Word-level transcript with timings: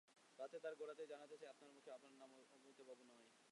তার 0.63 0.73
গোড়াতেই 0.75 1.07
জানাতে 1.07 1.35
চাই 1.37 1.49
আপনার 1.49 1.71
মুখে 1.75 1.91
আমার 1.91 2.11
নাম 2.13 2.31
অমিতবাবু 2.55 3.03
নয়। 3.09 3.25